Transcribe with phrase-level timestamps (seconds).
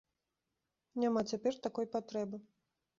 [1.05, 2.45] Няма цяпер такой патрэбы.